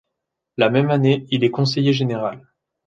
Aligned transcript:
La 0.57 0.71
même 0.71 0.89
année, 0.89 1.27
il 1.29 1.43
est 1.43 1.51
conseiller 1.51 1.93
général. 1.93 2.41